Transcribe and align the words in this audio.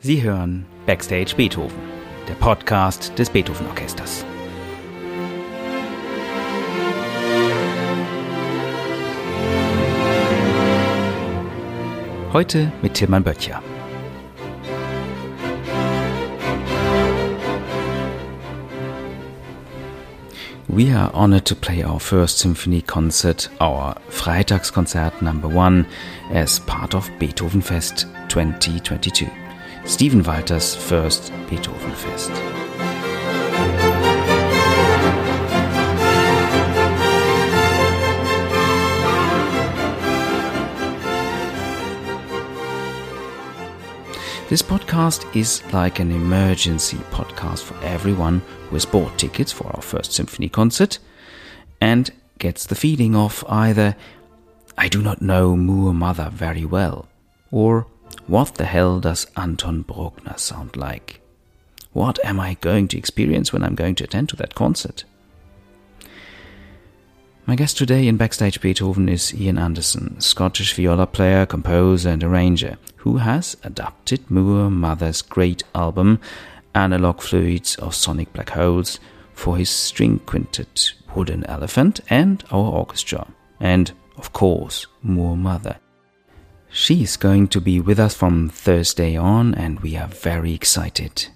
Sie 0.00 0.22
hören 0.22 0.66
Backstage 0.84 1.34
Beethoven, 1.36 1.78
der 2.28 2.34
Podcast 2.34 3.18
des 3.18 3.30
Beethoven 3.30 3.66
Orchesters. 3.66 4.24
Heute 12.32 12.70
mit 12.82 12.94
Tilman 12.94 13.24
Böttcher. 13.24 13.62
We 20.68 20.94
are 20.94 21.10
honored 21.14 21.46
to 21.46 21.54
play 21.54 21.82
our 21.82 21.98
first 21.98 22.38
symphony 22.38 22.82
concert, 22.82 23.48
our 23.60 23.96
Freitagskonzert 24.10 25.22
number 25.22 25.48
one, 25.48 25.86
as 26.30 26.60
part 26.60 26.94
of 26.94 27.10
Beethoven 27.18 27.62
Fest 27.62 28.06
2022. 28.28 29.26
Steven 29.86 30.22
Walters 30.22 30.74
first 30.74 31.32
Beethoven 31.48 31.92
Fest. 31.92 32.30
This 44.48 44.62
podcast 44.62 45.24
is 45.36 45.62
like 45.72 45.98
an 45.98 46.10
emergency 46.10 46.96
podcast 47.10 47.62
for 47.62 47.76
everyone 47.84 48.42
who 48.68 48.76
has 48.76 48.84
bought 48.84 49.16
tickets 49.18 49.52
for 49.52 49.66
our 49.68 49.82
first 49.82 50.12
symphony 50.12 50.48
concert 50.48 50.98
and 51.80 52.10
gets 52.38 52.66
the 52.66 52.74
feeling 52.74 53.16
of 53.16 53.44
either 53.48 53.96
I 54.76 54.88
do 54.88 55.00
not 55.00 55.22
know 55.22 55.56
Moor 55.56 55.94
Mother 55.94 56.30
very 56.32 56.64
well 56.64 57.08
or 57.50 57.86
what 58.26 58.54
the 58.56 58.64
hell 58.64 59.00
does 59.00 59.26
Anton 59.36 59.82
Bruckner 59.82 60.36
sound 60.36 60.76
like? 60.76 61.20
What 61.92 62.18
am 62.24 62.40
I 62.40 62.54
going 62.60 62.88
to 62.88 62.98
experience 62.98 63.52
when 63.52 63.62
I'm 63.62 63.74
going 63.74 63.94
to 63.96 64.04
attend 64.04 64.28
to 64.30 64.36
that 64.36 64.54
concert? 64.54 65.04
My 67.46 67.54
guest 67.54 67.78
today 67.78 68.08
in 68.08 68.16
Backstage 68.16 68.60
Beethoven 68.60 69.08
is 69.08 69.32
Ian 69.32 69.56
Anderson, 69.56 70.20
Scottish 70.20 70.74
viola 70.74 71.06
player, 71.06 71.46
composer, 71.46 72.10
and 72.10 72.24
arranger, 72.24 72.76
who 72.96 73.18
has 73.18 73.56
adapted 73.62 74.28
Moor 74.28 74.68
Mother's 74.68 75.22
great 75.22 75.62
album, 75.72 76.20
Analog 76.74 77.20
Fluids 77.20 77.76
of 77.76 77.94
Sonic 77.94 78.32
Black 78.32 78.50
Holes, 78.50 78.98
for 79.32 79.56
his 79.56 79.70
string 79.70 80.18
quintet, 80.18 80.92
Wooden 81.14 81.46
Elephant, 81.46 82.00
and 82.10 82.42
our 82.50 82.72
orchestra, 82.72 83.28
and, 83.60 83.92
of 84.16 84.32
course, 84.32 84.88
Moor 85.02 85.36
Mother. 85.36 85.76
She 86.78 87.02
is 87.02 87.16
going 87.16 87.48
to 87.48 87.60
be 87.62 87.80
with 87.80 87.98
us 87.98 88.14
from 88.14 88.50
Thursday 88.50 89.16
on, 89.16 89.54
and 89.54 89.80
we 89.80 89.96
are 89.96 90.08
very 90.08 90.52
excited. 90.52 91.28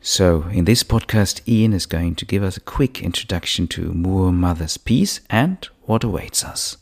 So, 0.00 0.42
in 0.50 0.64
this 0.64 0.82
podcast, 0.82 1.46
Ian 1.46 1.72
is 1.72 1.86
going 1.86 2.16
to 2.16 2.24
give 2.24 2.42
us 2.42 2.56
a 2.56 2.60
quick 2.76 3.00
introduction 3.00 3.68
to 3.68 3.92
Moor 3.92 4.32
Mother's 4.32 4.76
piece 4.76 5.20
and 5.30 5.64
what 5.82 6.02
awaits 6.02 6.42
us. 6.42 6.78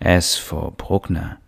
As 0.00 0.36
for 0.36 0.72
Bruckner, 0.72 1.38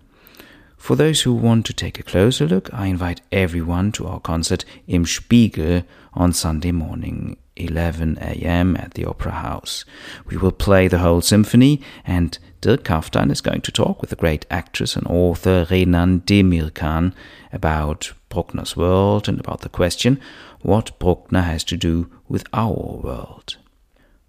for 0.76 0.94
those 0.94 1.22
who 1.22 1.34
want 1.34 1.66
to 1.66 1.72
take 1.72 1.98
a 1.98 2.04
closer 2.04 2.46
look, 2.46 2.72
I 2.72 2.86
invite 2.86 3.22
everyone 3.32 3.90
to 3.92 4.06
our 4.06 4.20
concert 4.20 4.64
Im 4.86 5.06
Spiegel 5.06 5.82
on 6.14 6.32
Sunday 6.32 6.70
morning, 6.70 7.36
11 7.56 8.18
a.m. 8.20 8.76
at 8.76 8.94
the 8.94 9.06
Opera 9.06 9.32
House. 9.32 9.84
We 10.26 10.36
will 10.36 10.52
play 10.52 10.86
the 10.86 10.98
whole 10.98 11.20
symphony, 11.20 11.82
and 12.04 12.38
Dirk 12.66 12.82
Kaftan 12.82 13.30
is 13.30 13.40
going 13.40 13.60
to 13.60 13.70
talk 13.70 14.00
with 14.00 14.10
the 14.10 14.16
great 14.16 14.44
actress 14.50 14.96
and 14.96 15.06
author 15.06 15.68
Renan 15.70 16.22
Demirkan 16.22 17.14
about 17.52 18.12
Bruckner's 18.28 18.76
world 18.76 19.28
and 19.28 19.38
about 19.38 19.60
the 19.60 19.68
question 19.68 20.20
what 20.62 20.98
Bruckner 20.98 21.42
has 21.42 21.62
to 21.62 21.76
do 21.76 22.10
with 22.28 22.44
our 22.52 22.98
world. 23.04 23.58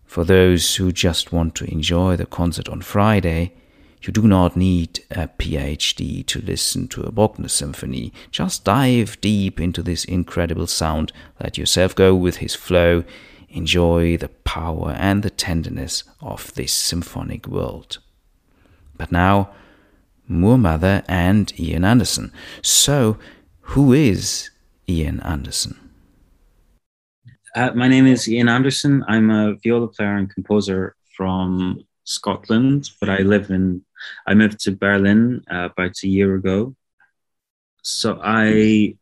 For 0.06 0.24
those 0.24 0.76
who 0.76 0.92
just 0.92 1.32
want 1.32 1.56
to 1.56 1.72
enjoy 1.72 2.16
the 2.16 2.28
concert 2.28 2.70
on 2.70 2.84
Friday, 2.84 3.54
you 4.04 4.14
do 4.14 4.28
not 4.28 4.56
need 4.56 5.00
a 5.10 5.30
PhD 5.30 6.24
to 6.28 6.40
listen 6.40 6.88
to 6.90 7.02
a 7.02 7.12
Bruckner 7.12 7.48
symphony. 7.48 8.14
Just 8.30 8.64
dive 8.64 9.20
deep 9.20 9.60
into 9.60 9.82
this 9.82 10.06
incredible 10.06 10.68
sound, 10.68 11.12
let 11.42 11.58
yourself 11.58 11.96
go 11.96 12.14
with 12.14 12.38
his 12.38 12.54
flow, 12.54 13.04
enjoy 13.50 14.16
the 14.16 14.30
power 14.30 14.92
and 14.92 15.24
the 15.24 15.32
tenderness 15.32 16.04
of 16.22 16.54
this 16.54 16.72
symphonic 16.72 17.48
world. 17.48 17.98
But 18.98 19.12
now, 19.12 19.52
Moor 20.28 20.58
Mother 20.58 21.04
and 21.08 21.58
Ian 21.60 21.86
Anderson. 21.86 22.34
So, 22.62 23.18
who 23.62 23.94
is 23.94 24.50
Ian 24.90 25.20
Anderson? 25.22 25.88
Uh, 27.56 27.72
my 27.74 27.88
name 27.88 28.06
is 28.06 28.28
Ian 28.30 28.50
Anderson. 28.50 29.04
I'm 29.08 29.30
a 29.30 29.56
viola 29.56 29.88
player 29.88 30.16
and 30.16 30.30
composer 30.30 30.96
from 31.16 31.84
Scotland, 32.04 32.92
but 33.00 33.10
I 33.10 33.18
live 33.20 33.50
in, 33.50 33.84
I 34.28 34.34
moved 34.34 34.60
to 34.62 34.72
Berlin 34.72 35.44
uh, 35.52 35.70
about 35.72 35.96
a 36.04 36.08
year 36.08 36.36
ago. 36.36 36.76
So 37.82 38.20
I, 38.24 38.96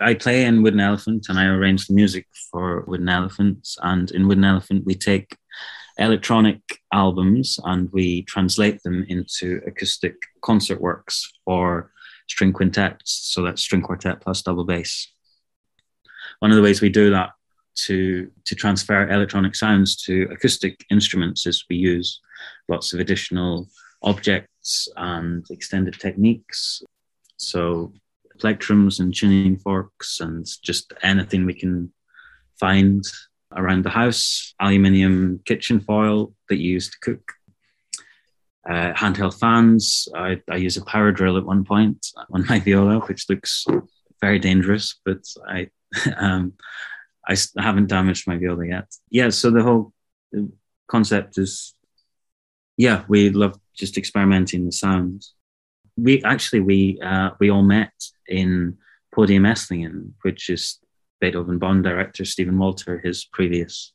I 0.00 0.14
play 0.14 0.44
in 0.44 0.62
Wooden 0.62 0.80
Elephant 0.80 1.26
and 1.28 1.38
I 1.38 1.46
arrange 1.46 1.86
the 1.86 1.94
music 1.94 2.26
for 2.50 2.82
Wooden 2.86 3.08
Elephants. 3.08 3.78
And 3.82 4.10
in 4.10 4.28
Wooden 4.28 4.44
Elephant, 4.44 4.84
we 4.84 4.94
take 4.94 5.36
electronic 5.98 6.60
albums 6.92 7.58
and 7.64 7.90
we 7.92 8.22
translate 8.22 8.82
them 8.82 9.04
into 9.08 9.60
acoustic 9.66 10.14
concert 10.42 10.80
works 10.80 11.30
for 11.44 11.90
string 12.28 12.52
quintets. 12.52 13.12
So 13.32 13.42
that's 13.42 13.62
string 13.62 13.82
quartet 13.82 14.20
plus 14.20 14.42
double 14.42 14.64
bass. 14.64 15.08
One 16.38 16.50
of 16.50 16.56
the 16.56 16.62
ways 16.62 16.80
we 16.80 16.88
do 16.88 17.10
that 17.10 17.30
to 17.86 18.30
to 18.44 18.54
transfer 18.54 19.08
electronic 19.08 19.54
sounds 19.54 19.96
to 20.04 20.28
acoustic 20.32 20.84
instruments 20.90 21.46
is 21.46 21.64
we 21.68 21.76
use 21.76 22.20
lots 22.68 22.92
of 22.92 23.00
additional 23.00 23.68
objects 24.02 24.88
and 24.96 25.44
extended 25.50 25.98
techniques. 25.98 26.82
So 27.36 27.92
plectrums 28.38 29.00
and 29.00 29.14
tuning 29.14 29.58
forks 29.58 30.20
and 30.20 30.46
just 30.62 30.92
anything 31.02 31.44
we 31.44 31.54
can 31.54 31.92
find 32.58 33.02
around 33.56 33.84
the 33.84 33.90
house, 33.90 34.54
aluminium 34.60 35.40
kitchen 35.44 35.80
foil 35.80 36.34
that 36.48 36.56
you 36.56 36.72
use 36.72 36.90
to 36.90 36.98
cook, 37.00 37.32
uh, 38.68 38.92
handheld 38.92 39.38
fans. 39.38 40.08
I, 40.14 40.40
I 40.50 40.56
use 40.56 40.76
a 40.76 40.84
power 40.84 41.12
drill 41.12 41.38
at 41.38 41.46
one 41.46 41.64
point 41.64 42.06
on 42.30 42.46
my 42.46 42.60
viola, 42.60 43.00
which 43.00 43.28
looks 43.28 43.66
very 44.20 44.38
dangerous, 44.38 44.98
but 45.04 45.22
I 45.46 45.70
um, 46.16 46.54
I 47.26 47.36
haven't 47.58 47.88
damaged 47.88 48.26
my 48.26 48.36
viola 48.36 48.66
yet. 48.66 48.94
Yeah, 49.10 49.30
so 49.30 49.50
the 49.50 49.62
whole 49.62 49.92
concept 50.86 51.38
is, 51.38 51.74
yeah, 52.76 53.04
we 53.08 53.30
love 53.30 53.58
just 53.74 53.98
experimenting 53.98 54.64
the 54.64 54.72
sounds. 54.72 55.34
We 55.96 56.22
actually 56.24 56.60
we 56.60 57.00
uh, 57.02 57.30
we 57.38 57.50
all 57.50 57.62
met 57.62 57.92
in 58.26 58.78
Podium 59.14 59.44
Esslingen, 59.44 60.12
which 60.22 60.48
is 60.48 60.78
Beethoven 61.20 61.58
Bonn 61.58 61.82
director 61.82 62.24
Steven 62.24 62.58
Walter, 62.58 62.98
his 62.98 63.24
previous 63.24 63.92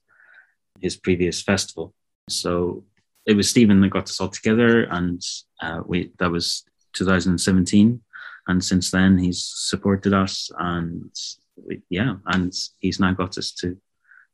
his 0.82 0.98
previous 0.98 1.42
festival. 1.42 1.94
So 2.30 2.84
it 3.26 3.36
was 3.36 3.50
Steven 3.50 3.82
that 3.82 3.90
got 3.90 4.10
us 4.10 4.20
all 4.20 4.30
together, 4.30 4.84
and 4.84 5.22
uh, 5.62 5.82
we 5.86 6.12
that 6.20 6.32
was 6.32 6.64
2017. 6.94 8.02
And 8.48 8.64
since 8.64 8.92
then, 8.92 9.18
he's 9.18 9.44
supported 9.44 10.14
us, 10.14 10.52
and 10.58 11.12
yeah, 11.90 12.16
and 12.26 12.54
he's 12.80 13.00
now 13.00 13.14
got 13.14 13.38
us 13.38 13.52
to 13.54 13.78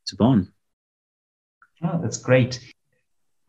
to 0.07 0.15
Bonn. 0.15 0.51
Oh, 1.83 1.99
that's 2.01 2.17
great. 2.17 2.59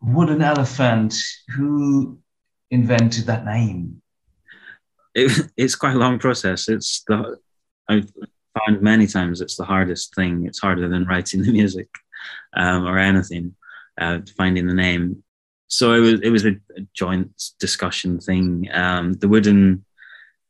Wooden 0.01 0.41
elephant. 0.41 1.15
Who 1.55 2.19
invented 2.69 3.25
that 3.25 3.45
name? 3.45 4.01
It, 5.13 5.51
it's 5.57 5.75
quite 5.75 5.95
a 5.95 5.99
long 5.99 6.19
process. 6.19 6.69
It's 6.69 7.03
the 7.07 7.37
I've 7.87 8.11
found 8.59 8.81
many 8.81 9.07
times 9.07 9.41
it's 9.41 9.57
the 9.57 9.65
hardest 9.65 10.15
thing. 10.15 10.45
It's 10.45 10.59
harder 10.59 10.87
than 10.87 11.05
writing 11.05 11.41
the 11.43 11.51
music 11.51 11.89
um, 12.55 12.85
or 12.85 12.97
anything. 12.97 13.55
Uh, 13.99 14.19
finding 14.37 14.67
the 14.67 14.73
name. 14.73 15.21
So 15.67 15.93
it 15.93 15.99
was 15.99 16.21
it 16.21 16.29
was 16.29 16.45
a, 16.45 16.51
a 16.77 16.81
joint 16.93 17.31
discussion 17.59 18.19
thing. 18.19 18.67
Um, 18.73 19.13
the 19.13 19.27
wooden 19.27 19.85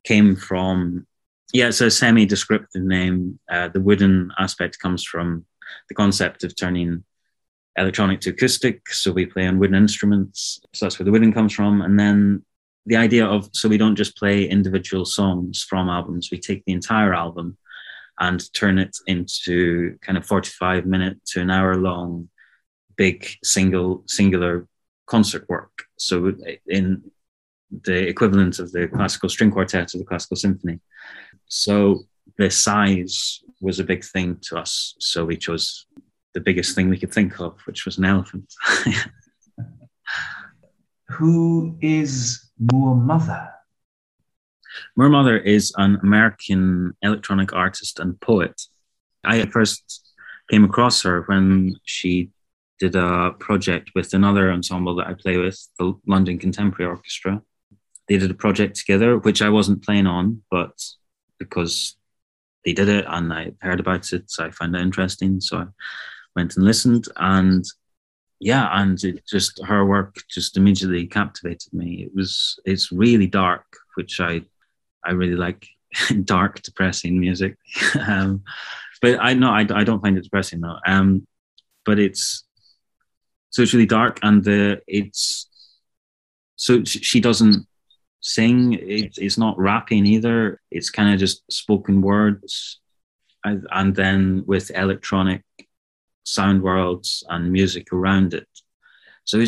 came 0.04 0.36
from 0.36 1.06
yeah, 1.54 1.68
it's 1.68 1.82
a 1.82 1.92
semi-descriptive 1.92 2.82
name. 2.82 3.40
Uh, 3.52 3.68
the 3.68 3.82
wooden 3.82 4.32
aspect 4.40 4.80
comes 4.80 5.04
from 5.04 5.46
the 5.90 5.96
concept 5.96 6.44
of 6.44 6.56
turning 6.56 7.04
electronic 7.76 8.22
to 8.22 8.30
acoustic. 8.30 8.90
So 8.90 9.12
we 9.12 9.26
play 9.26 9.48
on 9.48 9.60
wooden 9.60 9.76
instruments. 9.76 10.62
So 10.74 10.86
that's 10.86 10.98
where 10.98 11.06
the 11.06 11.12
wooden 11.12 11.34
comes 11.34 11.54
from. 11.54 11.82
And 11.82 12.00
then 12.00 12.46
the 12.86 12.96
idea 12.96 13.26
of 13.26 13.50
so 13.54 13.68
we 13.68 13.78
don't 13.78 13.96
just 13.96 14.18
play 14.18 14.46
individual 14.46 15.06
songs 15.06 15.66
from 15.68 15.90
albums. 15.90 16.30
We 16.32 16.40
take 16.40 16.64
the 16.66 16.74
entire 16.74 17.14
album 17.14 17.58
and 18.20 18.42
turn 18.54 18.78
it 18.78 18.96
into 19.08 19.98
kind 20.02 20.18
of 20.18 20.26
45 20.26 20.86
minute 20.86 21.18
to 21.28 21.42
an 21.42 21.50
hour 21.50 21.76
long 21.76 22.30
big 22.98 23.28
single 23.44 24.04
singular 24.08 24.68
concert 25.08 25.46
work. 25.50 25.86
So 25.98 26.34
in 26.68 27.04
the 27.72 28.08
equivalent 28.08 28.60
of 28.60 28.72
the 28.72 28.88
classical 28.88 29.30
string 29.30 29.52
quartet 29.52 29.96
or 29.96 30.00
the 30.00 30.06
classical 30.06 30.38
symphony. 30.38 30.80
So 31.48 32.04
the 32.38 32.50
size 32.50 33.40
was 33.62 33.80
a 33.80 33.84
big 33.84 34.04
thing 34.04 34.38
to 34.42 34.58
us. 34.58 34.96
So 35.00 35.26
we 35.26 35.38
chose 35.38 35.86
the 36.34 36.42
biggest 36.42 36.76
thing 36.76 36.90
we 36.90 37.00
could 37.00 37.14
think 37.14 37.40
of, 37.40 37.60
which 37.66 37.86
was 37.86 37.98
an 37.98 38.06
elephant. 38.06 38.54
Who 41.10 41.78
is 41.82 42.50
Moor 42.58 42.96
Mother? 42.96 43.50
Mother 44.98 45.38
is 45.38 45.74
an 45.78 45.98
American 46.04 46.94
electronic 47.02 47.54
artist 47.54 48.00
and 48.00 48.20
poet. 48.20 48.62
I 49.24 49.46
first 49.46 50.14
came 50.50 50.64
across 50.64 51.04
her 51.04 51.22
when 51.24 51.76
she 51.86 52.30
did 52.80 52.96
a 52.96 53.32
project 53.40 53.92
with 53.96 54.14
another 54.14 54.52
ensemble 54.52 54.96
that 54.96 55.08
I 55.08 55.14
play 55.14 55.38
with, 55.38 55.68
the 55.78 55.94
London 56.08 56.40
Contemporary 56.40 56.90
Orchestra. 56.90 57.42
They 58.08 58.18
did 58.18 58.32
a 58.32 58.36
project 58.36 58.76
together, 58.76 59.18
which 59.20 59.42
I 59.42 59.50
wasn't 59.50 59.84
playing 59.84 60.08
on, 60.08 60.42
but 60.50 60.74
because 61.38 61.96
they 62.66 62.74
did 62.74 62.90
it 62.90 63.06
and 63.08 63.32
I 63.32 63.52
heard 63.62 63.80
about 63.80 64.12
it, 64.14 64.30
so 64.30 64.46
I 64.46 64.52
found 64.52 64.76
it 64.76 64.82
interesting. 64.82 65.40
So 65.40 65.58
I 65.58 65.66
went 66.36 66.56
and 66.56 66.66
listened, 66.66 67.08
and 67.18 67.64
yeah, 68.40 68.68
and 68.72 69.02
it 69.04 69.26
just 69.28 69.62
her 69.66 69.86
work 69.86 70.16
just 70.30 70.58
immediately 70.58 71.06
captivated 71.06 71.72
me. 71.74 72.04
It 72.04 72.12
was 72.16 72.60
it's 72.66 72.92
really 72.92 73.28
dark, 73.28 73.66
which 73.96 74.20
I 74.20 74.42
I 75.04 75.12
really 75.12 75.36
like 75.36 75.68
dark, 76.24 76.62
depressing 76.62 77.20
music. 77.20 77.58
um, 78.08 78.44
but 79.02 79.18
I 79.20 79.34
know 79.34 79.50
I, 79.50 79.62
I 79.62 79.84
don't 79.84 80.02
find 80.02 80.18
it 80.18 80.24
depressing 80.24 80.62
though. 80.62 80.78
Um, 80.86 81.28
but 81.86 82.00
it's 82.00 82.44
so 83.50 83.62
it's 83.62 83.74
really 83.74 83.86
dark, 83.86 84.20
and 84.24 84.44
the 84.44 84.82
it's 84.88 85.48
so 86.56 86.84
she 86.84 87.20
doesn't 87.20 87.68
sing. 88.22 88.74
It, 88.74 89.18
it's 89.18 89.38
not 89.38 89.58
rapping 89.58 90.06
either. 90.06 90.62
It's 90.70 90.90
kind 90.90 91.14
of 91.14 91.20
just 91.20 91.44
spoken 91.52 92.02
words, 92.02 92.80
and, 93.44 93.68
and 93.72 93.96
then 93.96 94.44
with 94.46 94.72
electronic 94.76 95.44
sound 96.24 96.62
worlds 96.62 97.24
and 97.30 97.52
music 97.52 97.92
around 97.92 98.34
it. 98.34 98.48
So 99.26 99.44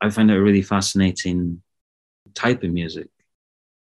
I 0.00 0.10
find 0.10 0.30
it 0.30 0.36
a 0.36 0.42
really 0.42 0.62
fascinating 0.62 1.62
type 2.34 2.62
of 2.62 2.72
music. 2.72 3.08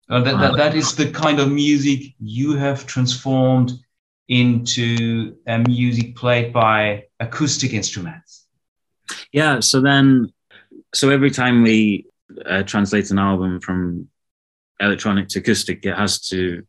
Uh, 0.10 0.22
that, 0.22 0.40
that, 0.40 0.58
that 0.58 0.76
is 0.76 0.96
the 0.96 1.12
kind 1.12 1.40
of 1.40 1.52
music 1.52 2.14
you 2.20 2.56
have 2.56 2.88
transformed 2.88 3.74
into 4.28 5.36
a 5.48 5.60
music 5.60 6.16
played 6.16 6.52
by 6.52 7.04
acoustic 7.20 7.74
instruments. 7.74 8.46
Yeah. 9.32 9.60
So 9.60 9.82
then, 9.82 10.34
so 10.94 11.10
every 11.10 11.32
time 11.32 11.64
we 11.64 12.08
uh, 12.46 12.64
translate 12.64 13.12
an 13.12 13.20
album 13.20 13.60
from 13.60 14.08
electronic 14.80 15.28
to 15.30 15.40
acoustic, 15.40 15.86
it 15.86 15.96
has 15.96 16.20
to. 16.30 16.64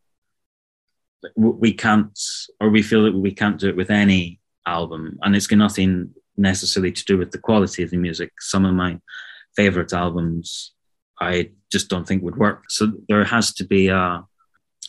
We 1.36 1.74
can't, 1.74 2.18
or 2.60 2.70
we 2.70 2.82
feel 2.82 3.04
that 3.04 3.14
we 3.14 3.32
can't 3.32 3.58
do 3.58 3.68
it 3.68 3.76
with 3.76 3.90
any 3.90 4.40
album, 4.66 5.18
and 5.20 5.36
it's 5.36 5.46
got 5.46 5.56
nothing 5.56 6.14
necessarily 6.38 6.92
to 6.92 7.04
do 7.04 7.18
with 7.18 7.30
the 7.30 7.38
quality 7.38 7.82
of 7.82 7.90
the 7.90 7.98
music. 7.98 8.32
Some 8.40 8.64
of 8.64 8.74
my 8.74 8.98
favorite 9.54 9.92
albums, 9.92 10.72
I 11.20 11.50
just 11.70 11.88
don't 11.88 12.06
think 12.06 12.22
would 12.22 12.36
work. 12.36 12.64
So 12.68 12.92
there 13.08 13.24
has 13.24 13.52
to 13.54 13.64
be 13.64 13.88
a 13.88 14.24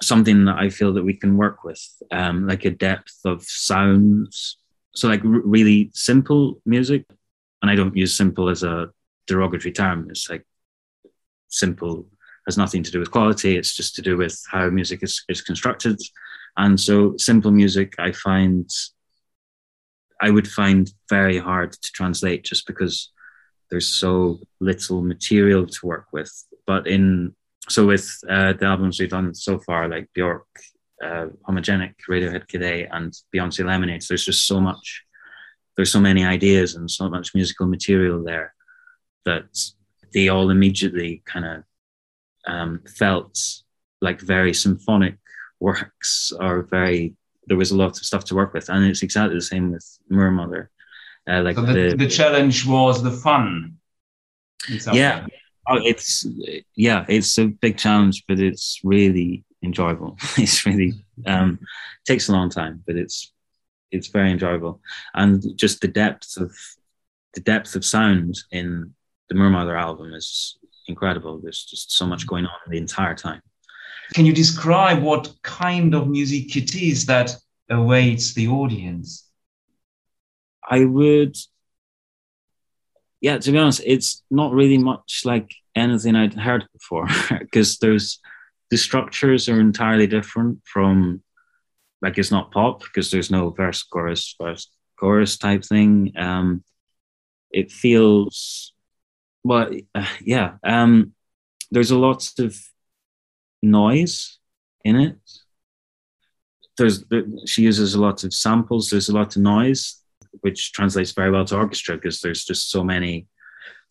something 0.01 0.45
that 0.45 0.57
I 0.57 0.69
feel 0.69 0.93
that 0.93 1.03
we 1.03 1.13
can 1.13 1.37
work 1.37 1.63
with, 1.63 1.81
um, 2.11 2.47
like 2.47 2.65
a 2.65 2.71
depth 2.71 3.19
of 3.25 3.43
sounds. 3.43 4.57
So 4.95 5.07
like 5.07 5.23
r- 5.23 5.29
really 5.29 5.91
simple 5.93 6.59
music, 6.65 7.05
and 7.61 7.69
I 7.69 7.75
don't 7.75 7.95
use 7.95 8.15
simple 8.15 8.49
as 8.49 8.63
a 8.63 8.89
derogatory 9.27 9.73
term. 9.73 10.07
It's 10.09 10.29
like 10.29 10.45
simple 11.49 12.07
has 12.47 12.57
nothing 12.57 12.83
to 12.83 12.91
do 12.91 12.99
with 12.99 13.11
quality. 13.11 13.55
It's 13.55 13.75
just 13.75 13.95
to 13.95 14.01
do 14.01 14.17
with 14.17 14.41
how 14.51 14.69
music 14.69 15.03
is, 15.03 15.23
is 15.29 15.41
constructed. 15.41 15.99
And 16.57 16.79
so 16.79 17.15
simple 17.17 17.51
music, 17.51 17.93
I 17.99 18.11
find 18.11 18.69
I 20.23 20.29
would 20.29 20.47
find 20.47 20.91
very 21.09 21.39
hard 21.39 21.71
to 21.73 21.91
translate 21.93 22.43
just 22.43 22.67
because 22.67 23.11
there's 23.71 23.87
so 23.87 24.39
little 24.59 25.01
material 25.01 25.65
to 25.65 25.85
work 25.85 26.07
with. 26.11 26.31
But 26.67 26.85
in 26.85 27.33
so 27.69 27.87
with 27.87 28.07
uh, 28.29 28.53
the 28.53 28.65
albums 28.65 28.99
we've 28.99 29.09
done 29.09 29.33
so 29.33 29.59
far, 29.59 29.87
like 29.87 30.09
Bjork, 30.13 30.45
uh, 31.03 31.27
Homogenic, 31.47 31.93
Radiohead 32.09 32.47
Kid 32.47 32.89
and 32.91 33.13
Beyonce 33.33 33.65
Lemonades, 33.65 34.07
there's 34.07 34.25
just 34.25 34.45
so 34.45 34.59
much. 34.59 35.03
There's 35.77 35.91
so 35.91 36.01
many 36.01 36.25
ideas 36.25 36.75
and 36.75 36.91
so 36.91 37.09
much 37.09 37.33
musical 37.33 37.65
material 37.65 38.23
there 38.23 38.53
that 39.25 39.57
they 40.13 40.27
all 40.27 40.49
immediately 40.49 41.23
kind 41.25 41.45
of 41.45 41.63
um, 42.45 42.81
felt 42.97 43.39
like 44.01 44.19
very 44.19 44.53
symphonic 44.53 45.17
works 45.59 46.33
or 46.39 46.63
very 46.63 47.15
there 47.47 47.57
was 47.57 47.71
a 47.71 47.75
lot 47.75 47.97
of 47.97 48.05
stuff 48.05 48.23
to 48.25 48.35
work 48.35 48.53
with, 48.53 48.69
and 48.69 48.85
it's 48.85 49.03
exactly 49.03 49.35
the 49.35 49.41
same 49.41 49.71
with 49.71 49.85
Moor 50.09 50.31
Mother. 50.31 50.69
Uh, 51.29 51.41
like 51.41 51.55
so 51.55 51.61
the, 51.61 51.73
the, 51.73 51.95
the 51.97 52.07
challenge 52.07 52.65
was 52.65 53.03
the 53.03 53.11
fun. 53.11 53.77
Yeah, 54.91 55.25
oh, 55.67 55.79
it's 55.83 56.25
yeah, 56.75 57.05
it's 57.07 57.37
a 57.37 57.47
big 57.47 57.77
challenge, 57.77 58.23
but 58.27 58.39
it's 58.39 58.79
really 58.83 59.43
enjoyable. 59.63 60.17
it's 60.37 60.65
really 60.65 60.93
um, 61.25 61.59
takes 62.05 62.29
a 62.29 62.31
long 62.31 62.49
time, 62.49 62.83
but 62.85 62.95
it's 62.95 63.31
it's 63.91 64.07
very 64.07 64.31
enjoyable, 64.31 64.81
and 65.13 65.43
just 65.57 65.81
the 65.81 65.87
depth 65.87 66.37
of 66.37 66.55
the 67.33 67.41
depth 67.41 67.75
of 67.75 67.85
sound 67.85 68.37
in 68.51 68.93
the 69.29 69.35
Moor 69.35 69.49
Mother 69.49 69.77
album 69.77 70.13
is 70.13 70.57
incredible. 70.87 71.39
There's 71.39 71.63
just 71.63 71.91
so 71.91 72.05
much 72.05 72.27
going 72.27 72.45
on 72.45 72.59
the 72.67 72.77
entire 72.77 73.15
time. 73.15 73.41
Can 74.13 74.25
you 74.25 74.33
describe 74.33 75.01
what 75.01 75.31
kind 75.43 75.95
of 75.95 76.09
music 76.09 76.55
it 76.57 76.75
is 76.75 77.05
that 77.05 77.33
awaits 77.69 78.33
the 78.33 78.49
audience? 78.49 79.30
I 80.71 80.85
would, 80.85 81.35
yeah, 83.19 83.37
to 83.37 83.51
be 83.51 83.57
honest, 83.57 83.81
it's 83.85 84.23
not 84.31 84.53
really 84.53 84.77
much 84.77 85.23
like 85.25 85.51
anything 85.75 86.15
I'd 86.15 86.33
heard 86.33 86.65
before 86.73 87.07
because 87.39 87.77
there's 87.77 88.19
the 88.71 88.77
structures 88.77 89.49
are 89.49 89.59
entirely 89.59 90.07
different 90.07 90.59
from 90.63 91.21
like 92.01 92.17
it's 92.17 92.31
not 92.31 92.51
pop 92.51 92.81
because 92.81 93.11
there's 93.11 93.29
no 93.29 93.49
verse 93.49 93.83
chorus 93.83 94.33
verse 94.41 94.71
chorus 94.97 95.37
type 95.37 95.65
thing. 95.65 96.13
Um, 96.15 96.63
it 97.51 97.69
feels 97.71 98.73
well, 99.43 99.69
uh, 99.93 100.05
yeah. 100.21 100.53
Um, 100.63 101.13
there's 101.69 101.91
a 101.91 101.99
lot 101.99 102.27
of 102.39 102.57
noise 103.61 104.39
in 104.83 104.95
it. 104.95 105.17
There's 106.77 107.03
there, 107.05 107.23
she 107.45 107.63
uses 107.63 107.93
a 107.93 108.01
lot 108.01 108.23
of 108.23 108.33
samples. 108.33 108.89
There's 108.89 109.09
a 109.09 109.13
lot 109.13 109.35
of 109.35 109.41
noise, 109.41 110.00
which 110.41 110.71
translates 110.71 111.11
very 111.11 111.29
well 111.29 111.45
to 111.45 111.57
orchestra 111.57 111.95
because 111.95 112.21
there's 112.21 112.45
just 112.45 112.71
so 112.71 112.83
many 112.83 113.27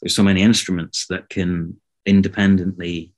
there's 0.01 0.15
so 0.15 0.23
many 0.23 0.43
instruments 0.43 1.07
that 1.09 1.29
can 1.29 1.79
independently 2.07 3.13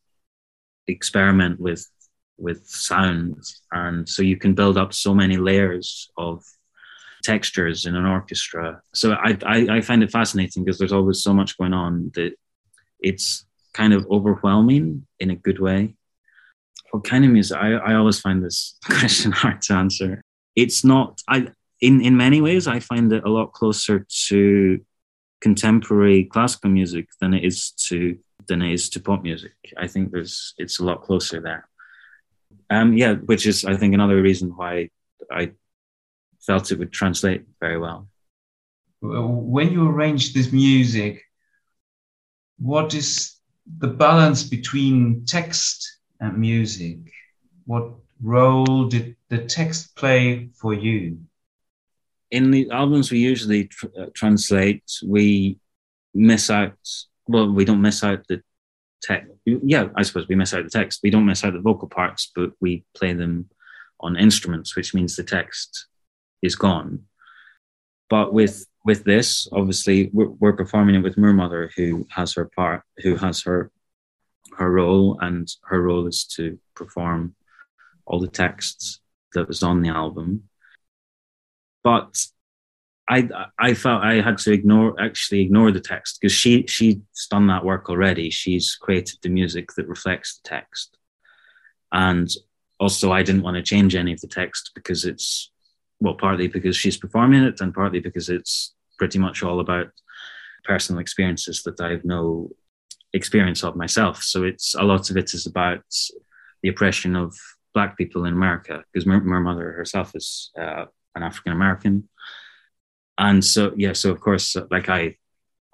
experiment 0.88 1.60
with 1.60 1.88
with 2.38 2.66
sounds 2.66 3.62
and 3.70 4.08
so 4.08 4.22
you 4.22 4.36
can 4.36 4.54
build 4.54 4.76
up 4.76 4.92
so 4.92 5.14
many 5.14 5.36
layers 5.36 6.10
of 6.16 6.44
textures 7.22 7.86
in 7.86 7.94
an 7.94 8.04
orchestra 8.04 8.80
so 8.92 9.12
i 9.12 9.36
i, 9.46 9.76
I 9.76 9.80
find 9.80 10.02
it 10.02 10.10
fascinating 10.10 10.64
because 10.64 10.78
there's 10.78 10.92
always 10.92 11.22
so 11.22 11.32
much 11.32 11.56
going 11.56 11.72
on 11.72 12.10
that 12.14 12.32
it's 12.98 13.46
kind 13.74 13.92
of 13.92 14.06
overwhelming 14.10 15.06
in 15.20 15.30
a 15.30 15.36
good 15.36 15.60
way 15.60 15.94
what 16.92 17.04
kind 17.04 17.24
of 17.24 17.30
music? 17.30 17.56
I, 17.56 17.72
I 17.72 17.94
always 17.94 18.20
find 18.20 18.44
this 18.44 18.78
question 18.84 19.32
hard 19.32 19.62
to 19.62 19.74
answer. 19.74 20.22
It's 20.54 20.84
not. 20.84 21.20
I 21.26 21.48
in 21.82 22.00
in 22.00 22.16
many 22.16 22.40
ways 22.40 22.66
I 22.66 22.80
find 22.80 23.12
it 23.12 23.24
a 23.24 23.28
lot 23.28 23.52
closer 23.52 24.06
to 24.28 24.80
contemporary 25.42 26.24
classical 26.24 26.70
music 26.70 27.08
than 27.20 27.34
it 27.34 27.44
is 27.44 27.72
to 27.88 28.16
than 28.46 28.62
it 28.62 28.72
is 28.72 28.88
to 28.90 29.00
pop 29.00 29.22
music. 29.22 29.52
I 29.76 29.88
think 29.88 30.12
there's 30.12 30.54
it's 30.56 30.78
a 30.78 30.84
lot 30.84 31.02
closer 31.02 31.40
there. 31.40 31.68
Um, 32.70 32.96
yeah, 32.96 33.14
which 33.14 33.46
is 33.46 33.64
I 33.64 33.76
think 33.76 33.92
another 33.92 34.22
reason 34.22 34.50
why 34.56 34.88
I 35.30 35.52
felt 36.46 36.70
it 36.70 36.78
would 36.78 36.92
translate 36.92 37.42
very 37.60 37.78
well. 37.78 38.08
When 39.00 39.72
you 39.72 39.88
arrange 39.88 40.32
this 40.32 40.52
music, 40.52 41.24
what 42.58 42.94
is 42.94 43.36
the 43.78 43.88
balance 43.88 44.44
between 44.44 45.24
text 45.24 45.98
and 46.20 46.38
music, 46.38 46.98
what 47.64 47.90
role 48.22 48.86
did 48.86 49.16
the 49.28 49.38
text 49.38 49.96
play 49.96 50.50
for 50.54 50.72
you? 50.72 51.18
In 52.32 52.50
the 52.50 52.68
albums 52.70 53.12
we 53.12 53.18
usually 53.18 53.66
tr- 53.66 53.86
uh, 53.96 54.06
translate, 54.14 54.82
we 55.06 55.58
miss 56.14 56.50
out. 56.50 56.76
Well, 57.28 57.52
we 57.52 57.64
don't 57.64 57.82
miss 57.82 58.02
out 58.02 58.26
the 58.26 58.42
text. 59.02 59.30
Yeah, 59.44 59.88
I 59.94 60.02
suppose 60.02 60.26
we 60.26 60.34
miss 60.34 60.54
out 60.54 60.64
the 60.64 60.70
text. 60.70 61.00
We 61.02 61.10
don't 61.10 61.26
miss 61.26 61.44
out 61.44 61.52
the 61.52 61.60
vocal 61.60 61.88
parts, 61.88 62.32
but 62.34 62.52
we 62.60 62.84
play 62.96 63.12
them 63.12 63.50
on 64.00 64.16
instruments, 64.16 64.74
which 64.74 64.94
means 64.94 65.14
the 65.14 65.22
text 65.22 65.86
is 66.42 66.56
gone. 66.56 67.04
But 68.08 68.32
with 68.32 68.66
with 68.84 69.04
this, 69.04 69.46
obviously, 69.52 70.10
we're, 70.12 70.30
we're 70.40 70.52
performing 70.54 70.96
it 70.96 71.02
with 71.02 71.16
Mother, 71.16 71.70
who 71.76 72.06
has 72.10 72.32
her 72.34 72.50
part, 72.56 72.82
who 72.98 73.16
has 73.16 73.42
her 73.42 73.70
her 74.58 74.70
role, 74.70 75.18
and 75.20 75.48
her 75.64 75.80
role 75.82 76.06
is 76.06 76.24
to 76.36 76.58
perform 76.74 77.34
all 78.06 78.20
the 78.20 78.28
texts 78.28 79.00
that 79.34 79.48
was 79.48 79.62
on 79.62 79.82
the 79.82 79.88
album. 79.88 80.48
But 81.84 82.16
I 83.08 83.28
I 83.58 83.74
felt 83.74 84.02
I 84.02 84.20
had 84.20 84.38
to 84.38 84.52
ignore 84.52 84.98
actually 85.00 85.40
ignore 85.40 85.72
the 85.72 85.80
text 85.80 86.18
because 86.20 86.32
she 86.32 86.66
she's 86.66 86.96
done 87.30 87.48
that 87.48 87.64
work 87.64 87.90
already. 87.90 88.30
She's 88.30 88.76
created 88.76 89.18
the 89.22 89.28
music 89.28 89.72
that 89.72 89.88
reflects 89.88 90.36
the 90.36 90.48
text, 90.48 90.96
and 91.92 92.28
also 92.78 93.12
I 93.12 93.22
didn't 93.22 93.42
want 93.42 93.56
to 93.56 93.62
change 93.62 93.94
any 93.94 94.12
of 94.12 94.20
the 94.20 94.28
text 94.28 94.70
because 94.74 95.04
it's 95.04 95.50
well 96.00 96.14
partly 96.14 96.48
because 96.48 96.76
she's 96.76 96.96
performing 96.96 97.42
it 97.42 97.60
and 97.60 97.74
partly 97.74 98.00
because 98.00 98.28
it's 98.28 98.74
pretty 98.98 99.18
much 99.18 99.42
all 99.42 99.60
about 99.60 99.88
personal 100.64 101.00
experiences 101.00 101.62
that 101.64 101.80
I 101.80 101.90
have 101.90 102.04
no 102.04 102.50
experience 103.12 103.62
of 103.64 103.76
myself. 103.76 104.22
So 104.22 104.44
it's 104.44 104.74
a 104.74 104.82
lot 104.82 105.10
of 105.10 105.16
it 105.16 105.34
is 105.34 105.46
about 105.46 105.84
the 106.62 106.68
oppression 106.68 107.16
of 107.16 107.36
black 107.74 107.96
people 107.96 108.24
in 108.24 108.32
America 108.32 108.84
because 108.92 109.06
my, 109.06 109.18
Moor 109.18 109.40
Mother 109.40 109.72
herself 109.72 110.12
is 110.14 110.50
uh, 110.60 110.86
an 111.14 111.22
African 111.22 111.52
American, 111.52 112.08
and 113.18 113.44
so 113.44 113.72
yeah, 113.76 113.92
so 113.92 114.10
of 114.10 114.20
course, 114.20 114.56
like 114.70 114.88
I 114.88 115.16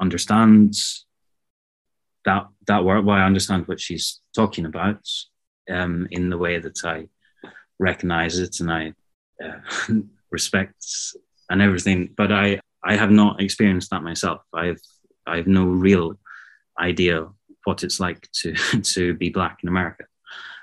understand 0.01 0.75
that 2.25 2.47
that 2.67 2.85
word. 2.85 3.05
Well, 3.05 3.17
I 3.17 3.25
understand 3.25 3.67
what 3.67 3.81
she's 3.81 4.21
talking 4.35 4.67
about 4.67 5.01
um, 5.71 6.09
in 6.11 6.31
the 6.31 6.39
way 6.39 6.59
that 6.59 6.85
I 6.85 7.09
recognize 7.79 8.39
it 8.39 8.61
and 8.61 8.71
I 8.71 8.93
uh, 9.43 9.61
respect 10.31 10.85
and 11.51 11.63
everything. 11.63 12.15
But 12.17 12.33
I 12.33 12.61
I 12.85 12.97
have 12.97 13.11
not 13.11 13.41
experienced 13.41 13.91
that 13.91 14.03
myself. 14.03 14.43
I 14.53 14.67
have 14.67 14.81
I 15.27 15.37
have 15.37 15.47
no 15.47 15.65
real 15.65 16.19
idea 16.79 17.27
what 17.65 17.83
it's 17.83 18.01
like 18.01 18.29
to 18.33 18.55
to 18.83 19.15
be 19.15 19.31
black 19.31 19.59
in 19.63 19.69
America. 19.69 20.05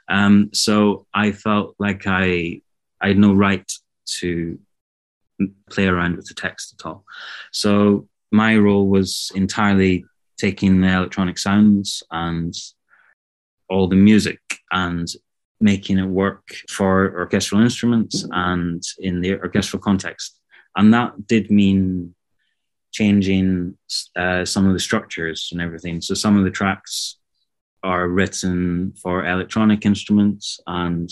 Um, 0.08 0.52
so 0.54 1.08
I 1.14 1.32
felt 1.32 1.76
like 1.80 2.04
I 2.06 2.62
I 3.02 3.10
had 3.10 3.18
no 3.18 3.34
right 3.34 3.70
to 4.06 4.60
play 5.70 5.88
around 5.88 6.16
with 6.16 6.28
the 6.28 6.34
text 6.34 6.76
at 6.80 6.86
all. 6.86 7.04
So 7.52 8.08
my 8.32 8.58
role 8.58 8.88
was 8.88 9.32
entirely 9.36 10.06
taking 10.38 10.82
the 10.82 10.88
electronic 10.88 11.38
sounds 11.38 12.04
and 12.12 12.54
all 13.70 13.88
the 13.88 13.96
music 13.96 14.40
and 14.72 15.08
making 15.60 15.98
it 15.98 16.06
work 16.06 16.56
for 16.70 17.18
orchestral 17.18 17.62
instruments 17.62 18.26
and 18.32 18.84
in 19.00 19.22
the 19.22 19.40
orchestral 19.40 19.82
context. 19.82 20.40
And 20.76 20.94
that 20.94 21.28
did 21.28 21.50
mean 21.50 22.14
changing 22.92 23.78
uh, 24.16 24.46
some 24.46 24.66
of 24.68 24.74
the 24.74 24.80
structures 24.80 25.50
and 25.52 25.62
everything. 25.62 26.02
So 26.02 26.14
some 26.14 26.38
of 26.38 26.44
the 26.44 26.52
tracks 26.52 27.18
are 27.84 28.08
written 28.08 28.94
for 29.02 29.26
electronic 29.26 29.86
instruments 29.86 30.60
and 30.68 31.10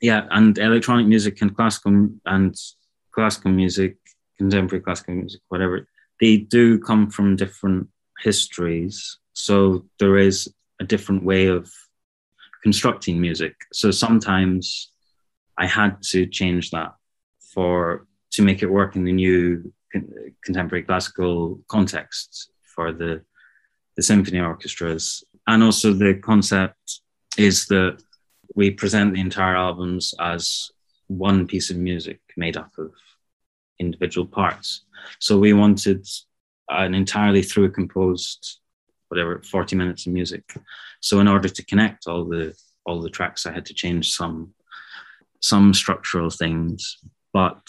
yeah, 0.00 0.26
and 0.30 0.56
electronic 0.58 1.06
music 1.06 1.40
and 1.42 1.56
classical 1.56 2.08
and 2.26 2.54
classical 3.12 3.50
music, 3.50 3.96
contemporary 4.38 4.82
classical 4.82 5.14
music, 5.14 5.40
whatever, 5.48 5.88
they 6.20 6.38
do 6.38 6.78
come 6.78 7.10
from 7.10 7.36
different 7.36 7.88
histories. 8.20 9.18
So 9.32 9.86
there 9.98 10.18
is 10.18 10.52
a 10.80 10.84
different 10.84 11.24
way 11.24 11.46
of 11.46 11.70
constructing 12.62 13.20
music. 13.20 13.54
So 13.72 13.90
sometimes 13.90 14.90
I 15.58 15.66
had 15.66 16.02
to 16.10 16.26
change 16.26 16.70
that 16.70 16.94
for 17.54 18.06
to 18.32 18.42
make 18.42 18.62
it 18.62 18.66
work 18.66 18.96
in 18.96 19.04
the 19.04 19.12
new 19.12 19.72
contemporary 20.44 20.82
classical 20.82 21.60
context 21.68 22.50
for 22.74 22.92
the 22.92 23.22
the 23.96 24.02
symphony 24.02 24.40
orchestras. 24.40 25.24
And 25.46 25.62
also 25.62 25.92
the 25.92 26.14
concept 26.22 27.00
is 27.38 27.66
that 27.66 28.02
we 28.54 28.70
present 28.70 29.14
the 29.14 29.20
entire 29.20 29.56
albums 29.56 30.14
as 30.20 30.70
one 31.08 31.46
piece 31.46 31.70
of 31.70 31.76
music 31.76 32.20
made 32.36 32.56
up 32.56 32.70
of 32.78 32.92
individual 33.78 34.26
parts. 34.26 34.82
So 35.20 35.38
we 35.38 35.52
wanted 35.52 36.06
an 36.68 36.94
entirely 36.94 37.42
through 37.42 37.72
composed, 37.72 38.60
whatever, 39.08 39.42
40 39.42 39.76
minutes 39.76 40.06
of 40.06 40.12
music. 40.12 40.42
So 41.00 41.20
in 41.20 41.28
order 41.28 41.48
to 41.48 41.64
connect 41.64 42.06
all 42.06 42.24
the 42.24 42.54
all 42.84 43.00
the 43.00 43.10
tracks, 43.10 43.46
I 43.46 43.52
had 43.52 43.66
to 43.66 43.74
change 43.74 44.12
some 44.12 44.54
some 45.40 45.74
structural 45.74 46.30
things, 46.30 46.98
but 47.32 47.60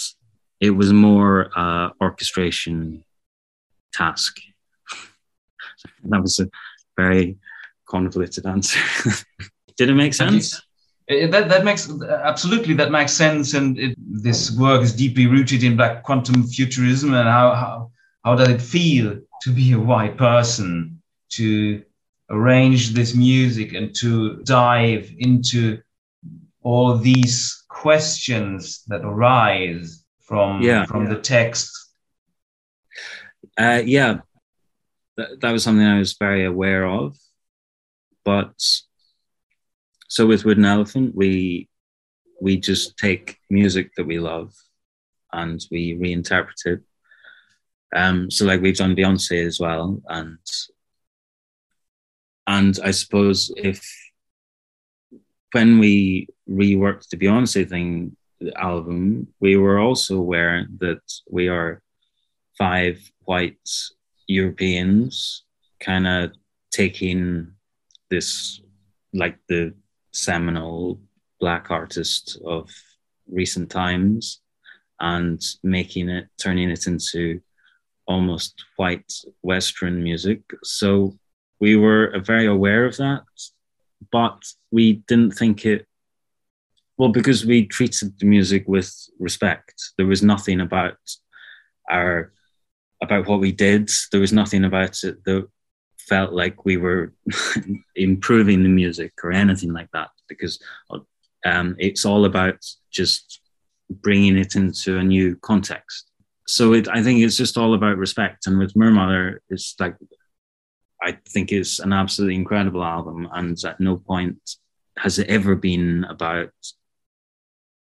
it 0.59 0.71
was 0.71 0.93
more 0.93 1.49
uh, 1.55 1.89
orchestration 2.01 3.03
task. 3.93 4.39
that 6.05 6.21
was 6.21 6.39
a 6.39 6.49
very 6.95 7.37
convoluted 7.85 8.45
answer. 8.45 8.79
Did 9.77 9.89
it 9.89 9.95
make 9.95 10.13
sense? 10.13 10.59
It, 11.07 11.31
that 11.31 11.47
that 11.47 11.63
makes 11.63 11.89
absolutely 12.01 12.73
that 12.75 12.91
makes 12.91 13.13
sense, 13.13 13.53
and 13.53 13.79
it, 13.79 13.95
this 13.97 14.51
work 14.57 14.81
is 14.81 14.93
deeply 14.93 15.25
rooted 15.25 15.63
in 15.63 15.77
black 15.77 16.03
quantum 16.03 16.43
futurism. 16.43 17.13
And 17.13 17.29
how 17.29 17.53
how 17.53 17.91
how 18.25 18.35
does 18.35 18.49
it 18.49 18.61
feel 18.61 19.17
to 19.43 19.51
be 19.51 19.71
a 19.71 19.79
white 19.79 20.17
person 20.17 21.01
to 21.29 21.81
arrange 22.29 22.89
this 22.89 23.15
music 23.15 23.73
and 23.73 23.95
to 23.95 24.43
dive 24.43 25.09
into 25.19 25.79
all 26.61 26.97
these 26.97 27.63
questions 27.69 28.83
that 28.87 29.05
arise 29.05 30.03
from 30.19 30.61
yeah, 30.61 30.85
from 30.85 31.03
yeah. 31.03 31.13
the 31.13 31.21
text? 31.21 31.71
Uh, 33.57 33.81
yeah, 33.85 34.19
that, 35.15 35.39
that 35.39 35.51
was 35.51 35.63
something 35.63 35.85
I 35.85 35.99
was 35.99 36.17
very 36.19 36.45
aware 36.45 36.85
of, 36.85 37.17
but 38.25 38.53
so 40.07 40.25
with 40.25 40.45
Wooden 40.45 40.65
Elephant, 40.65 41.15
we 41.15 41.69
we 42.39 42.57
just 42.57 42.97
take 42.97 43.37
music 43.49 43.91
that 43.95 44.05
we 44.05 44.19
love 44.19 44.53
and 45.33 45.59
we 45.71 45.95
reinterpret 45.95 46.65
it. 46.65 46.81
Um, 47.95 48.29
so 48.29 48.45
like 48.45 48.61
we've 48.61 48.77
done 48.77 48.95
Beyonce 48.95 49.45
as 49.45 49.59
well, 49.59 50.01
and 50.07 50.37
and 52.45 52.79
I 52.83 52.91
suppose 52.91 53.51
if 53.57 53.85
when 55.51 55.79
we 55.79 56.27
reworked 56.49 57.09
the 57.09 57.17
Beyonce 57.17 57.67
thing 57.67 58.15
the 58.39 58.55
album, 58.59 59.27
we 59.39 59.57
were 59.57 59.79
also 59.79 60.17
aware 60.17 60.67
that 60.79 61.01
we 61.29 61.47
are 61.47 61.81
five 62.57 62.99
white 63.25 63.69
Europeans 64.27 65.43
kind 65.79 66.07
of 66.07 66.31
taking 66.71 67.53
this 68.09 68.61
like 69.13 69.37
the 69.47 69.73
seminal 70.17 70.99
black 71.39 71.69
artist 71.69 72.39
of 72.43 72.69
recent 73.29 73.69
times 73.69 74.41
and 74.99 75.41
making 75.63 76.09
it, 76.09 76.27
turning 76.39 76.71
it 76.71 76.87
into 76.87 77.39
almost 78.07 78.63
white 78.77 79.13
Western 79.41 80.01
music. 80.01 80.41
So 80.63 81.17
we 81.59 81.75
were 81.75 82.19
very 82.25 82.47
aware 82.47 82.85
of 82.85 82.97
that, 82.97 83.23
but 84.11 84.41
we 84.71 85.03
didn't 85.07 85.31
think 85.31 85.65
it. 85.65 85.85
Well, 86.97 87.09
because 87.09 87.45
we 87.45 87.67
treated 87.67 88.17
the 88.19 88.25
music 88.25 88.63
with 88.67 88.91
respect. 89.19 89.75
There 89.97 90.07
was 90.07 90.23
nothing 90.23 90.61
about 90.61 90.97
our 91.89 92.33
about 93.03 93.27
what 93.27 93.39
we 93.39 93.51
did. 93.51 93.91
There 94.11 94.21
was 94.21 94.33
nothing 94.33 94.63
about 94.65 95.03
it 95.03 95.23
that 95.25 95.47
felt 96.07 96.33
like 96.33 96.65
we 96.65 96.77
were 96.77 97.13
improving 97.95 98.63
the 98.63 98.69
music 98.69 99.13
or 99.23 99.31
anything 99.31 99.73
like 99.73 99.89
that 99.91 100.09
because 100.27 100.59
um, 101.45 101.75
it's 101.79 102.05
all 102.05 102.25
about 102.25 102.65
just 102.91 103.41
bringing 103.89 104.37
it 104.37 104.55
into 104.55 104.97
a 104.97 105.03
new 105.03 105.35
context. 105.37 106.09
So 106.47 106.73
it, 106.73 106.87
I 106.87 107.03
think 107.03 107.19
it's 107.19 107.37
just 107.37 107.57
all 107.57 107.73
about 107.73 107.97
respect. 107.97 108.47
And 108.47 108.57
with 108.57 108.75
Moor 108.75 108.91
Mother, 108.91 109.41
it's 109.49 109.75
like 109.79 109.95
I 111.01 111.17
think 111.29 111.51
it's 111.51 111.79
an 111.79 111.93
absolutely 111.93 112.35
incredible 112.35 112.83
album, 112.83 113.27
and 113.31 113.57
at 113.63 113.79
no 113.79 113.97
point 113.97 114.37
has 114.97 115.19
it 115.19 115.29
ever 115.29 115.55
been 115.55 116.05
about 116.05 116.51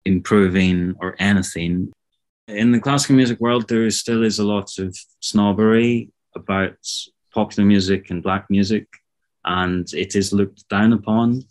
improving 0.05 0.95
or 1.00 1.14
anything. 1.19 1.93
In 2.49 2.73
the 2.73 2.81
classical 2.81 3.17
music 3.17 3.38
world, 3.38 3.69
there 3.69 3.88
still 3.91 4.25
is 4.25 4.38
a 4.38 4.45
lot 4.45 4.79
of 4.79 4.97
snobbery 5.21 6.11
about 6.35 6.79
popular 7.33 7.67
music 7.67 8.11
and 8.11 8.23
black 8.23 8.47
music, 8.51 8.87
and 9.45 9.93
it 9.93 10.15
is 10.15 10.33
looked 10.33 10.69
down 10.69 10.93
upon 10.93 11.43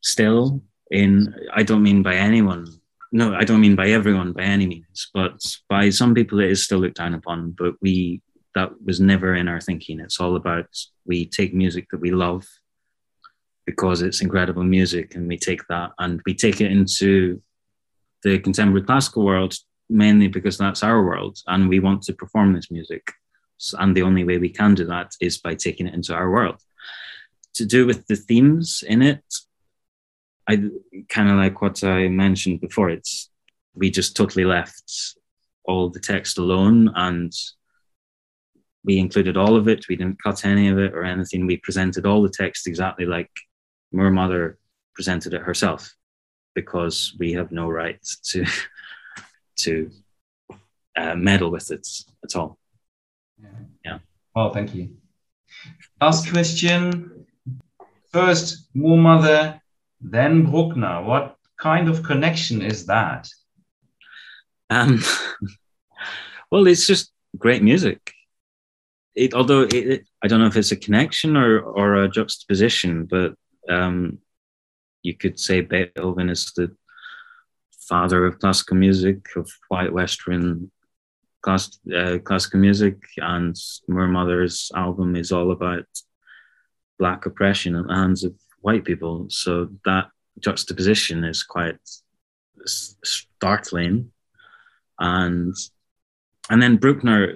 still. 0.00 0.62
In 0.90 1.34
I 1.52 1.62
don't 1.62 1.82
mean 1.82 2.02
by 2.02 2.14
anyone, 2.14 2.66
no, 3.12 3.34
I 3.34 3.44
don't 3.44 3.60
mean 3.60 3.76
by 3.76 3.88
everyone 3.90 4.32
by 4.32 4.42
any 4.42 4.66
means, 4.66 5.10
but 5.12 5.44
by 5.68 5.90
some 5.90 6.14
people 6.14 6.40
it 6.40 6.50
is 6.50 6.64
still 6.64 6.78
looked 6.78 6.96
down 6.96 7.14
upon. 7.14 7.54
But 7.58 7.74
we 7.82 8.22
that 8.54 8.70
was 8.84 9.00
never 9.00 9.34
in 9.34 9.48
our 9.48 9.60
thinking. 9.60 10.00
It's 10.00 10.20
all 10.20 10.36
about 10.36 10.66
we 11.04 11.26
take 11.26 11.54
music 11.54 11.88
that 11.90 12.00
we 12.00 12.10
love 12.10 12.46
because 13.66 14.00
it's 14.00 14.22
incredible 14.22 14.64
music, 14.64 15.14
and 15.14 15.28
we 15.28 15.36
take 15.36 15.66
that 15.68 15.90
and 15.98 16.22
we 16.24 16.34
take 16.34 16.60
it 16.60 16.72
into 16.72 17.42
the 18.24 18.38
contemporary 18.38 18.84
classical 18.84 19.24
world 19.24 19.54
mainly 19.90 20.28
because 20.28 20.58
that's 20.58 20.82
our 20.82 21.02
world, 21.04 21.38
and 21.46 21.68
we 21.68 21.80
want 21.80 22.02
to 22.02 22.12
perform 22.12 22.52
this 22.52 22.70
music 22.70 23.12
and 23.78 23.96
the 23.96 24.02
only 24.02 24.24
way 24.24 24.38
we 24.38 24.50
can 24.50 24.74
do 24.74 24.84
that 24.84 25.12
is 25.20 25.38
by 25.38 25.54
taking 25.54 25.86
it 25.86 25.94
into 25.94 26.14
our 26.14 26.30
world. 26.30 26.60
to 27.54 27.66
do 27.66 27.86
with 27.86 28.06
the 28.06 28.14
themes 28.14 28.84
in 28.86 29.02
it, 29.02 29.24
I 30.48 30.62
kind 31.08 31.28
of 31.28 31.36
like 31.36 31.60
what 31.60 31.82
I 31.82 32.08
mentioned 32.08 32.60
before. 32.60 32.90
It's 32.90 33.30
we 33.74 33.90
just 33.90 34.16
totally 34.16 34.44
left 34.44 35.16
all 35.64 35.90
the 35.90 36.00
text 36.00 36.38
alone 36.38 36.90
and 36.94 37.32
we 38.84 38.98
included 38.98 39.36
all 39.36 39.56
of 39.56 39.68
it. 39.68 39.88
We 39.88 39.96
didn't 39.96 40.22
cut 40.22 40.44
any 40.44 40.68
of 40.68 40.78
it 40.78 40.94
or 40.94 41.04
anything. 41.04 41.46
We 41.46 41.56
presented 41.58 42.06
all 42.06 42.22
the 42.22 42.30
text 42.42 42.66
exactly 42.66 43.06
like 43.06 43.30
Moor 43.92 44.10
Mother 44.10 44.58
presented 44.94 45.34
it 45.34 45.42
herself, 45.42 45.94
because 46.54 47.14
we 47.18 47.32
have 47.32 47.52
no 47.52 47.68
right 47.68 48.04
to 48.30 48.44
to 49.56 49.90
uh, 50.96 51.14
meddle 51.14 51.50
with 51.50 51.70
it 51.70 51.86
at 52.24 52.36
all. 52.36 52.58
Yeah. 53.42 53.48
yeah. 53.84 53.98
Well, 54.34 54.52
thank 54.52 54.74
you. 54.74 54.96
Last 56.00 56.30
question. 56.30 57.26
First, 58.12 58.68
Moor 58.74 58.96
Mother, 58.96 59.60
then 60.00 60.50
Bruckner. 60.50 61.02
What 61.02 61.36
kind 61.58 61.88
of 61.88 62.02
connection 62.02 62.62
is 62.62 62.86
that? 62.86 63.28
Um, 64.70 65.02
well, 66.50 66.66
it's 66.66 66.86
just 66.86 67.12
great 67.36 67.62
music. 67.62 68.12
It, 69.14 69.34
although 69.34 69.62
it, 69.62 69.74
it, 69.74 70.08
I 70.22 70.28
don't 70.28 70.40
know 70.40 70.46
if 70.46 70.56
it's 70.56 70.72
a 70.72 70.76
connection 70.76 71.36
or, 71.36 71.60
or 71.60 71.96
a 71.96 72.08
juxtaposition, 72.08 73.06
but 73.06 73.34
um, 73.68 74.18
you 75.02 75.14
could 75.14 75.38
say 75.40 75.60
Beethoven 75.60 76.30
is 76.30 76.52
the 76.56 76.74
father 77.88 78.24
of 78.26 78.38
classical 78.38 78.76
music, 78.76 79.26
of 79.36 79.50
white 79.68 79.92
Western 79.92 80.70
class, 81.42 81.78
uh, 81.94 82.18
classical 82.18 82.60
music, 82.60 82.96
and 83.18 83.56
Moor 83.86 84.08
Mother's 84.08 84.70
album 84.74 85.16
is 85.16 85.32
all 85.32 85.50
about 85.50 85.86
black 86.98 87.26
oppression 87.26 87.76
at 87.76 87.86
the 87.86 87.94
hands 87.94 88.24
of 88.24 88.34
white 88.60 88.84
people. 88.84 89.26
So 89.28 89.68
that 89.84 90.08
juxtaposition 90.40 91.24
is 91.24 91.42
quite 91.42 91.78
startling, 92.66 94.10
and 94.98 95.54
and 96.50 96.62
then 96.62 96.76
Bruckner, 96.76 97.34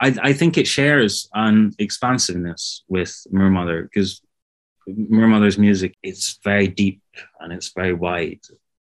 I, 0.00 0.16
I 0.22 0.32
think 0.32 0.58
it 0.58 0.66
shares 0.66 1.28
an 1.34 1.72
expansiveness 1.78 2.84
with 2.88 3.26
Moor 3.30 3.50
Mother 3.50 3.82
because 3.82 4.20
Moor 4.86 5.28
Mother's 5.28 5.58
music 5.58 5.96
it's 6.02 6.38
very 6.44 6.68
deep 6.68 7.00
and 7.40 7.52
it's 7.52 7.72
very 7.72 7.94
wide, 7.94 8.40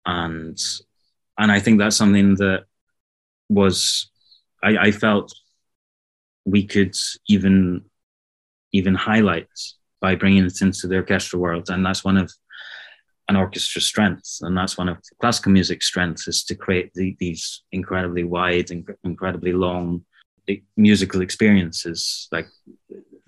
and 0.05 0.59
and 1.39 1.53
I 1.53 1.61
think 1.61 1.79
that's 1.79 1.97
something 1.97 2.35
that 2.37 2.65
was 3.49 4.11
I, 4.63 4.77
I 4.77 4.91
felt 4.91 5.35
we 6.45 6.65
could 6.65 6.95
even 7.29 7.85
even 8.73 8.95
highlight 8.95 9.49
by 10.01 10.15
bringing 10.15 10.45
it 10.45 10.61
into 10.61 10.87
the 10.87 10.97
orchestral 10.97 11.41
world, 11.41 11.71
and 11.71 11.85
that's 11.85 12.05
one 12.05 12.17
of 12.17 12.33
an 13.29 13.37
orchestra's 13.37 13.87
strengths, 13.87 14.41
and 14.43 14.57
that's 14.57 14.79
one 14.79 14.89
of 14.89 14.99
classical 15.21 15.53
music's 15.53 15.87
strengths 15.87 16.29
is 16.29 16.45
to 16.45 16.55
create 16.55 16.93
the, 16.95 17.17
these 17.19 17.63
incredibly 17.73 18.23
wide 18.25 18.71
and 18.71 18.89
incredibly 19.05 19.53
long 19.53 20.05
musical 20.77 21.21
experiences, 21.21 22.29
like 22.31 22.49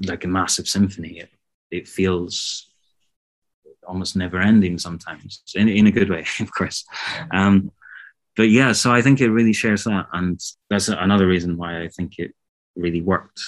like 0.06 0.25
a 0.25 0.28
massive 0.28 0.68
symphony. 0.68 1.18
It, 1.20 1.30
it 1.70 1.88
feels 1.88 2.70
almost 3.87 4.16
never 4.16 4.38
ending 4.38 4.78
sometimes, 4.78 5.42
in, 5.54 5.68
in 5.68 5.87
a 5.87 5.90
good 5.90 6.11
way, 6.11 6.25
of 6.40 6.52
course. 6.52 6.85
Um, 7.32 7.73
but 8.38 8.50
yeah, 8.50 8.71
so 8.71 8.92
I 8.92 9.02
think 9.02 9.21
it 9.21 9.30
really 9.30 9.52
shares 9.52 9.83
that, 9.83 10.07
and 10.12 10.40
that's 10.71 10.87
another 10.88 11.26
reason 11.26 11.57
why 11.57 11.83
I 11.83 11.88
think 11.88 12.21
it 12.21 12.33
really 12.76 13.02
worked. 13.02 13.40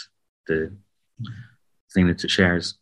The 0.49 0.77
thing 1.95 2.09
that 2.09 2.25
it 2.25 2.31
shares. 2.31 2.75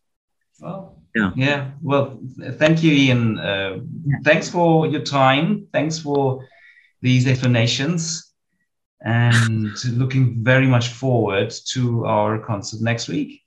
Well, 0.59 0.97
yeah, 1.15 1.33
yeah. 1.37 1.71
Well, 1.83 2.19
thank 2.53 2.83
you, 2.83 2.93
Ian. 2.93 3.39
Uh, 3.39 3.81
yeah. 4.07 4.17
Thanks 4.25 4.49
for 4.49 4.87
your 4.87 5.03
time. 5.03 5.69
Thanks 5.71 5.99
for 5.99 6.47
these 7.03 7.27
explanations, 7.27 8.33
and 9.03 9.73
looking 9.93 10.43
very 10.43 10.67
much 10.67 10.89
forward 10.89 11.53
to 11.73 12.07
our 12.07 12.39
concert 12.39 12.81
next 12.81 13.09
week. 13.09 13.43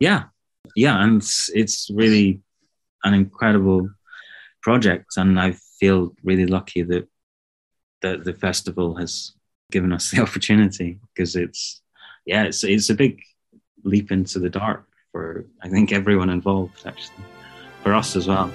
Yeah, 0.00 0.24
yeah, 0.74 1.04
and 1.04 1.20
it's, 1.20 1.50
it's 1.52 1.90
really 1.90 2.40
an 3.04 3.12
incredible 3.12 3.90
project, 4.62 5.18
and 5.18 5.38
I 5.38 5.56
feel 5.78 6.14
really 6.24 6.46
lucky 6.46 6.80
that 6.84 7.06
that 8.02 8.24
the 8.24 8.32
festival 8.32 8.94
has 8.96 9.32
given 9.70 9.92
us 9.92 10.10
the 10.12 10.20
opportunity 10.20 10.98
because 11.14 11.36
it's 11.36 11.82
yeah 12.26 12.44
it's 12.44 12.64
it's 12.64 12.90
a 12.90 12.94
big 12.94 13.22
leap 13.84 14.10
into 14.10 14.38
the 14.38 14.50
dark 14.50 14.86
for 15.12 15.46
I 15.62 15.68
think 15.68 15.92
everyone 15.92 16.30
involved 16.30 16.86
actually 16.86 17.24
for 17.82 17.94
us 17.94 18.16
as 18.16 18.26
well. 18.26 18.50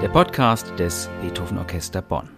Der 0.02 0.08
Podcast 0.10 0.78
des 0.78 1.08
Beethoven 1.22 1.56
Orchester 1.56 2.02
Bonn. 2.02 2.37